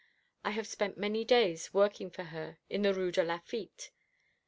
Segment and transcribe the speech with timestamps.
[0.43, 3.91] I have spent many days working for her in the Rue de Lafitte.